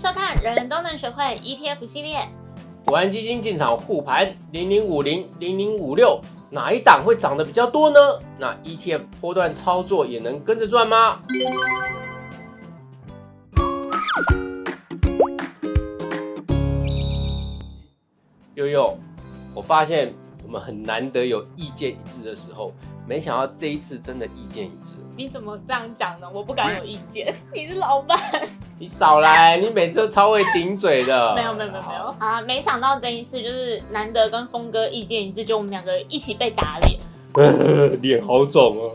[0.00, 2.26] 收看人人都能学会 ETF 系列。
[2.86, 8.00] 国安基金进场护盘，零零五零、零零五六，哪一档会涨得比较多呢？
[8.38, 11.20] 那 ETF 波段操作也能跟着赚吗？
[18.54, 18.96] 悠悠，
[19.54, 22.72] 我发现我们很难得有意见一致的时候，
[23.06, 24.96] 没想到这一次真的意见一致。
[25.14, 26.30] 你怎么这样讲呢？
[26.32, 28.18] 我不敢有意见，你是老板。
[28.80, 31.34] 你少来，你每次都超会顶嘴的。
[31.36, 32.40] 没有没有没有没有啊！
[32.40, 36.98] 没想到这一次就是难得跟峰哥意见一致，就我们两个一起被打脸。
[38.00, 38.92] 脸好肿哦。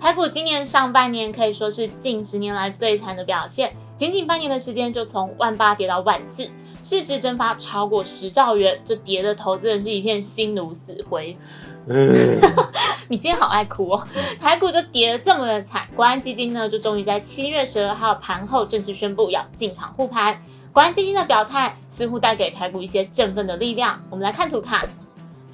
[0.00, 6.48] 台股今年上半年可以说是近十年来最惨的表现，仅仅半年的时间就从万八跌到万四，
[6.82, 11.36] 市值蒸发超过十兆元，这跌的投资人是一片心如死灰。
[13.08, 14.06] 你今天好爱哭哦！
[14.40, 20.42] 台股就跌得这么的惨，国安基金呢就终于在七月十二号盘后正式宣布要进场护盘。
[20.72, 24.02] 国安基金的表态似乎带给台股一些振奋的力量。
[24.10, 24.84] 我们来看图卡，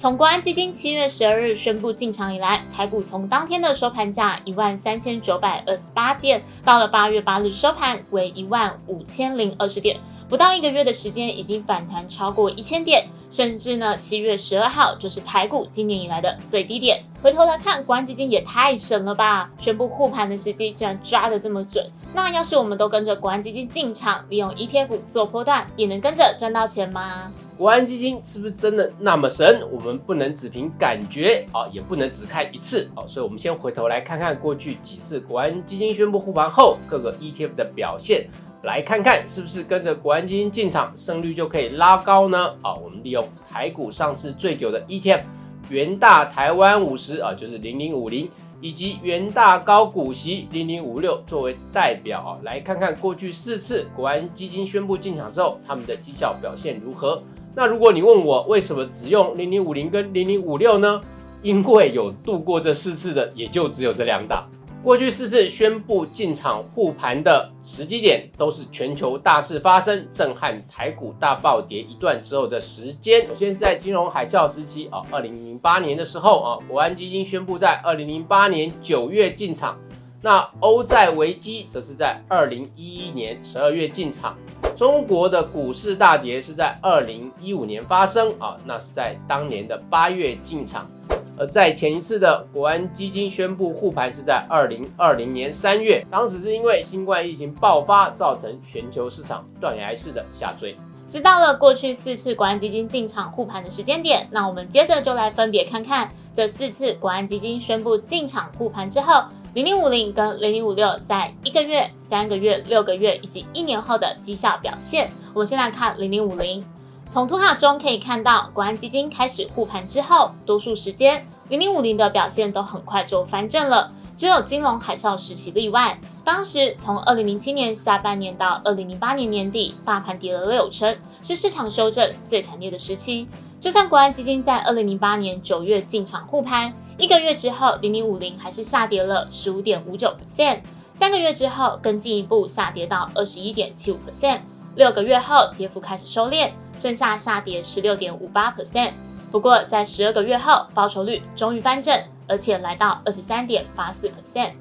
[0.03, 9.97] 从国安基金七月十二日宣布进场以来，台股从当天的收盘价一万三千九百二十八点，到了八月八日收盘为一万五千零二十点。
[10.27, 17.01] 不到一个月的时间，已经反弹超过一千点，甚至呢，七月十二号就是台股今年以来的最低点。
[17.21, 19.49] 回头来看，国安基金也太神了吧！
[19.57, 21.89] 宣布护盘的时机竟然抓得这么准。
[22.13, 27.31] 那要是我们都跟着国安基金进场，利用 ETF 做波段，也能跟着赚到钱吗？
[27.57, 29.61] 国安基金是不是真的那么神？
[29.71, 33.05] 我们不能只凭感觉啊，也不能只看一次啊。
[33.07, 38.27] 所以，我们先回头来看看过去几次国安基金宣布护盘后各个 ETF 的表现。
[38.63, 42.47] 来看看是不是跟着国安基金进场，胜率就可以拉高呢？
[42.61, 45.21] 啊，我们利用台股上市最久的 ETF
[45.69, 48.29] 元大台湾五十啊，就是零零五零，
[48.61, 57.21] 以及元大高股息零零五六作为代表啊，来看看过去四次国安基金宣布进场之后，他们的绩效表现如何。
[57.55, 60.99] 那如果你问我为什么只用零零五零跟零零五六呢？
[61.43, 64.49] 因为有度过这四次的，也就只有这两档。
[64.81, 73.27] 过去四次宣布进场护盘的时机点，都是全球大事发生、震撼台股大暴跌一段之后的时间。
[73.27, 79.77] 首先是在金融海啸时期啊，二零零八年的时候啊，国安基金宣布在二零零八年九月进场。
[80.25, 84.37] 那欧债危机则是在二零一一年十二月进场。
[84.73, 90.89] 中国的股市大跌是在二零一五年发生啊，那是在当年的八月进场。
[91.37, 100.77] 而在前一次的国安基金宣布护盘是在二零二零年三月，当时是因为新冠疫情爆发，造成全球市场断崖式的下坠。
[101.09, 109.23] 知道了过去四次国安基金进场护盘的时间点，那我们接着就来分别看看这四次国安基金宣布进场护盘之后，
[109.53, 115.11] 零零五零跟零零五六在一个月、三个月、六个月以及一年后的绩效表现。
[115.31, 116.65] 我们先来看零零五零。
[117.07, 125.99] 从图卡中可以看到，国安基金开始护盘之后，多数时间零零五零的表现都很快就翻正了，只有金融海啸时期例外。
[126.23, 133.27] 当时从二零零七年下半年到二零零八年年底，大盘跌了六成，是市场修正最惨烈的时期。
[133.61, 140.59] 就算国安基金在二零零八年九月进场护盘，一个月之后，零零五零还是下跌了十五点五九 percent，
[140.93, 144.39] 三个月之后更进一步下跌到二十一点七五 percent。
[144.75, 148.91] 六个月后，跌幅开始收敛，剩下下跌十六点五八 percent。
[149.31, 154.51] 不过，在十二个月后，报酬率终于翻正，而且来到二十三点八四 percent。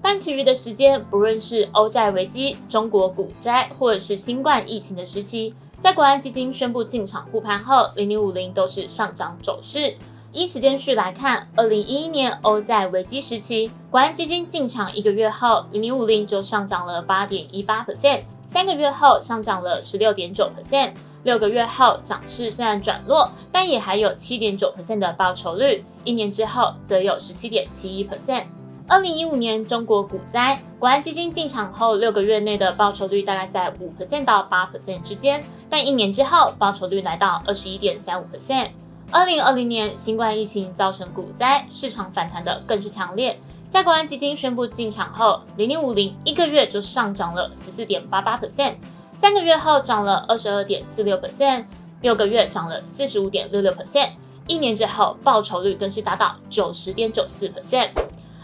[0.00, 9.94] 但其余的时间，不论是欧债危机、中国股灾，或者是新冠疫情的时期，在国安基金宣布进场护盘后，零零五零都是上涨走势。
[10.36, 18.20] 依时间序来看，二零一一年欧债危机时期，国安基金进场一个月后，零零五零就上涨了八点一八 percent。
[18.50, 20.92] 三个月后上涨了十六点九 percent，
[21.22, 25.82] 六个月后涨势虽然转弱，但也还有七点九 percent 的报酬率。
[26.04, 28.44] 一年之后则有十七点七一 percent。
[28.86, 38.68] 二零一五年中国股灾，国安基金进场后六个月内的报酬率大概在五 percent 到八 percent 之间，但一年之后报酬率来到二十一点三五 percent。
[39.12, 43.38] 二零二零年新冠疫情造成股灾，市场反弹的更是强烈。
[43.70, 48.74] 在国安基金宣布进场后，零零五零一个月就上涨了十四点八八 percent，
[49.20, 51.64] 三个月后涨了二十二点四六 percent，
[52.00, 54.10] 六个月涨了四十五点六六 percent，
[54.48, 57.90] 一年之后报酬率更是达到九十点九四 percent。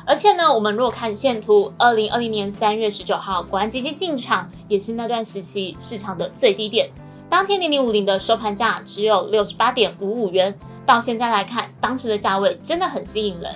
[0.04, 6.90] 而且呢，我们若看线图，二零二零年三月十九号国安基金进场，也是那段时期市场的最低点，
[7.32, 13.50] 当天零零五零的收盘价只有六十八点五五元，到现在来看，当时的价位真的很吸引人。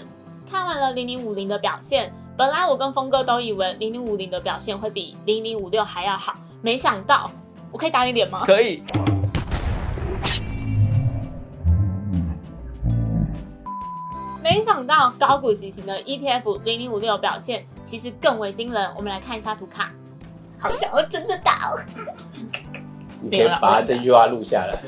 [0.51, 6.33] 看完了零零五零的表现，本来我跟峰哥都以为零零五零的表现会比零零五六还要好，
[6.63, 7.31] 没想到，
[7.71, 8.45] 我可以打你脸吗？
[8.47, 8.83] 可以。
[14.43, 18.91] 没想到高股息型的 ETF 零零五六表现其实更为惊人。
[18.97, 19.93] 我们来看一下图卡，
[20.59, 21.77] 好想要真的打哦！
[23.21, 24.79] 你可以把这句话录下来。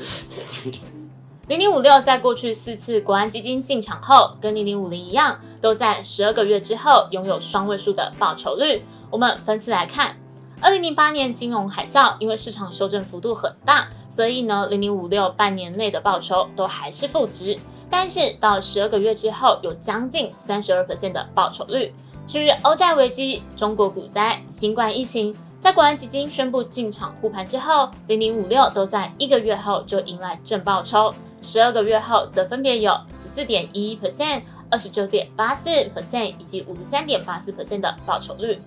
[1.47, 8.83] 零零五六在过去四次国安基金进场后，跟零零五零一样，都在十二个月之后拥有双位数的报酬率。
[9.09, 10.15] 我们分次来看，
[10.61, 17.57] 二零零八年金融海啸，因为市场修正幅度很大，所以呢，零零五六半年内的报酬都还是负值。
[17.89, 21.91] 但是到十二个月之后，有将近三十二的报酬率。
[22.27, 38.57] 至于欧债危机、中国股灾、新冠疫情，在国安基金宣布进场护盘之后，零零五六都在一个月后就迎来正报酬，十二个月后则分别有十四点一 percent、二十九点八四 percent 以及五十三点八四 percent 的报酬率。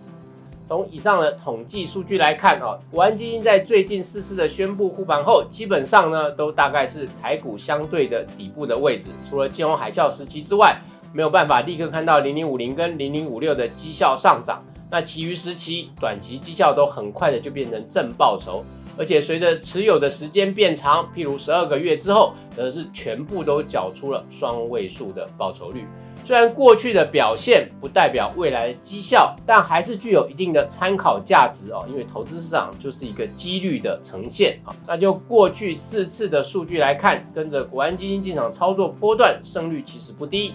[0.69, 9.09] 从以上的统计数据来看，哦，国安基金在最近四次的宣布护盘后，基本上呢都大概是台股相对的底部的位置。
[9.29, 10.77] 除了金融海啸时期之外，
[11.15, 14.63] 没有办法立刻看到零零五零跟零零五六的绩效上涨。
[14.93, 18.63] 那其余时期短期绩效都很快的就变成正报酬，
[18.99, 25.87] 而且随着持有的时间变长，譬如十二个月之后，则是全部都缴出了双位数的报酬率。
[26.27, 31.87] 虽然过去的表现不代表未来的绩效，但还是具有一定的参考价值哦。
[31.89, 34.77] 因为投资市场就是一个几率的呈现啊。
[34.87, 40.53] 那就过去四次的数据来看，跟着国安基金进场操作波段胜率其实不低。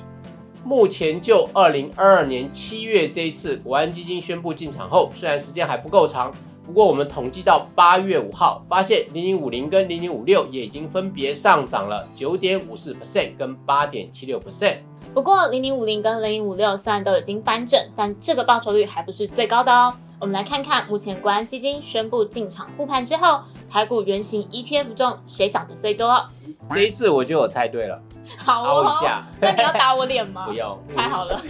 [0.68, 6.30] 目前就二零二二年七月这一次国安基金宣布进场后，虽然时间还不够长，
[6.66, 14.80] 不过我们统计到八月五号，发现零零五零跟零零五六也已经分别上涨了九点五四 percent 跟八点七六 percent。
[15.14, 19.94] 不过，零零五零跟零零五六虽然都已经翻正，但这个报酬率还不是最高的哦。
[20.20, 23.40] 我们来看看目前国安基金宣布进场护盘之后，
[23.70, 26.28] 台股原型 ETF 中谁涨得最多？
[26.72, 28.02] 这一次我就有猜对了。
[28.38, 28.98] 好哦，
[29.40, 30.46] 那你要打我脸吗？
[30.50, 31.42] 不用， 太好了。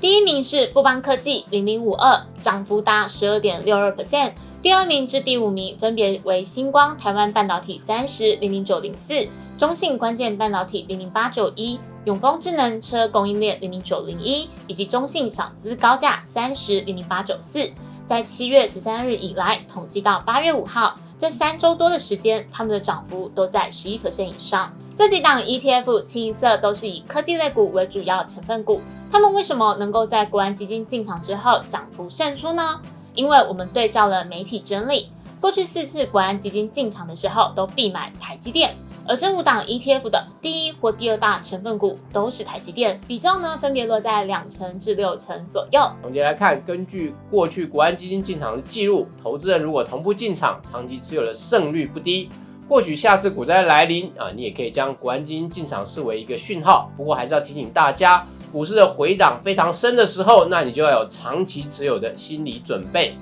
[0.00, 4.32] 第一名是富邦科技零零五二，涨幅达十二点六二 percent。
[4.62, 9.28] 第二名至第五名分别为星光台湾半导体三十零零九零四，
[9.58, 11.78] 中信关键半导体零零八九一。
[12.06, 17.70] 永丰智能车供应链零零九零一，以及中信小资高价三十零零八九四，
[18.06, 24.72] 在七月十三日以来统计到八月五号，这三周多的时间，他们的涨幅都在十一 percent 以上。
[25.00, 32.78] 这几档 ETF 清一色都是以科技类股为主要成分股，他们为什么能够在国安基金进场之后涨幅胜出呢？
[33.14, 35.10] 因为我们对照了媒体整理，
[35.40, 38.76] 过去四次国安基金进场的时候都必买台积电。
[39.08, 45.80] 而这五档 ETF 的第一或第二大成分股都是台积电，比重呢分别落在两成至六成左右。
[46.02, 52.28] 总结来看，根据过去国安基金进场的记录，投资人如果同步进场，长期持有的胜率不低。
[52.70, 56.88] 或许下次股灾来临啊，你也可以将国安基金进场视为一个讯号。
[56.96, 63.16] 不过还是要提醒大家，股市的回档非常深的时候，那你就要有长期持有的心理准备。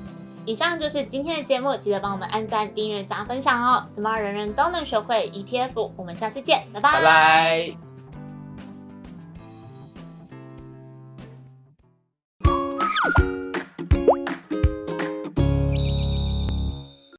[0.45, 6.93] 以上就是今天的节目，记得帮我们按赞、订阅、加分享哦！Smart 人人都能学会 ETF，我们下次见，拜拜！
[6.93, 7.88] 拜拜。